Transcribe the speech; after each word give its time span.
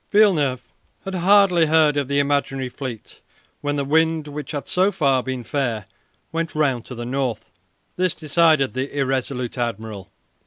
Villeneuve 0.11 0.63
had 1.05 1.13
hardly 1.13 1.67
heard 1.67 1.95
of 1.95 2.07
the 2.07 2.17
imaginary 2.17 2.69
fleet 2.69 3.21
when 3.61 3.75
the 3.75 3.85
wind, 3.85 4.27
which 4.27 4.49
had 4.49 4.67
so 4.67 4.91
far 4.91 5.21
been 5.21 5.43
fair, 5.43 5.85
went 6.31 6.55
round 6.55 6.85
to 6.85 6.95
the 6.95 7.05
north. 7.05 7.51
This 7.97 8.15
decided 8.15 8.73
the 8.73 8.97
irresolute 8.97 9.59
admiral. 9.59 10.11